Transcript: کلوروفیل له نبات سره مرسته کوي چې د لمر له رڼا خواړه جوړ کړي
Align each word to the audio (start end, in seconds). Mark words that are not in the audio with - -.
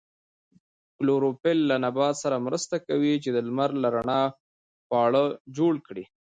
کلوروفیل 0.97 1.59
له 1.69 1.75
نبات 1.85 2.15
سره 2.23 2.43
مرسته 2.45 2.75
کوي 2.87 3.13
چې 3.23 3.29
د 3.31 3.37
لمر 3.47 3.69
له 3.83 3.87
رڼا 3.95 4.21
خواړه 4.85 5.23
جوړ 5.57 5.73
کړي 5.87 6.03